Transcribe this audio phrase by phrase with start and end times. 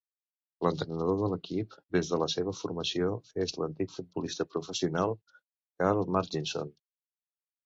[0.67, 3.11] L'entrenador de l'equip des de la seva formació
[3.45, 5.15] és l'antic futbolista professional
[5.85, 6.75] Karl Marginson.